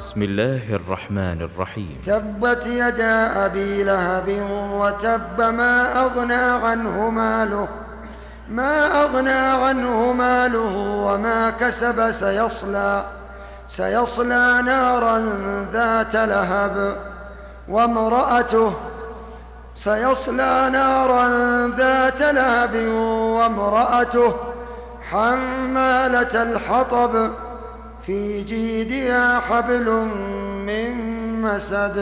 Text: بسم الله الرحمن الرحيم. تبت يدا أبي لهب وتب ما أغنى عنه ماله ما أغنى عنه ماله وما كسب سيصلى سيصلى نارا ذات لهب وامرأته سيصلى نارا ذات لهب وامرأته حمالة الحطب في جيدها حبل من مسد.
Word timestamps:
بسم 0.00 0.22
الله 0.22 0.74
الرحمن 0.74 1.42
الرحيم. 1.42 2.00
تبت 2.06 2.66
يدا 2.66 3.44
أبي 3.46 3.82
لهب 3.82 4.28
وتب 4.72 5.40
ما 5.40 6.02
أغنى 6.04 6.34
عنه 6.34 7.10
ماله 7.10 7.68
ما 8.48 9.02
أغنى 9.02 9.40
عنه 9.64 10.12
ماله 10.12 10.76
وما 10.76 11.50
كسب 11.50 12.10
سيصلى 12.10 13.04
سيصلى 13.68 14.62
نارا 14.64 15.18
ذات 15.72 16.16
لهب 16.16 16.96
وامرأته 17.68 18.72
سيصلى 19.76 20.70
نارا 20.72 21.26
ذات 21.76 22.22
لهب 22.22 22.76
وامرأته 23.36 24.34
حمالة 25.10 26.42
الحطب 26.42 27.30
في 28.06 28.42
جيدها 28.44 29.40
حبل 29.40 29.90
من 30.66 30.92
مسد. 31.42 32.00